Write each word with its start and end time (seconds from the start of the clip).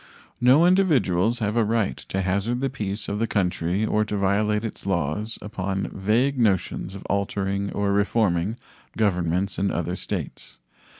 No 0.41 0.65
individuals 0.65 1.37
have 1.41 1.55
a 1.55 1.63
right 1.63 1.95
to 1.95 2.23
hazard 2.23 2.59
the 2.59 2.71
peace 2.71 3.07
of 3.07 3.19
the 3.19 3.27
country 3.27 3.85
or 3.85 4.03
to 4.05 4.17
violate 4.17 4.65
its 4.65 4.87
laws 4.87 5.37
upon 5.43 5.91
vague 5.93 6.39
notions 6.39 6.95
of 6.95 7.05
altering 7.05 7.71
or 7.73 7.93
reforming 7.93 8.57
governments 8.97 9.59
in 9.59 9.69
other 9.69 9.95
states. 9.95 10.57